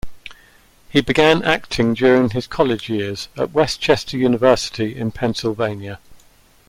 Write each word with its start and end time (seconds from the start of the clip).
He 0.89 1.01
began 1.01 1.43
acting 1.43 1.93
during 1.93 2.31
his 2.31 2.47
college 2.47 2.89
years 2.89 3.27
at 3.37 3.53
West 3.53 3.79
Chester 3.81 4.17
University, 4.17 4.95
in 4.97 5.11
Pennsylvania. 5.11 5.99